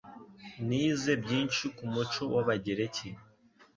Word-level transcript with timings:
Nize 0.67 1.11
byinshi 1.23 1.65
ku 1.75 1.83
muco 1.93 2.21
w'Abagereki. 2.33 3.09